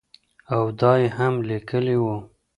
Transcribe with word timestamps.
او 0.53 0.63
دا 0.79 0.91
ئې 1.03 1.07
هم 1.17 1.33
ليکلي 1.49 1.97
وو 2.03 2.15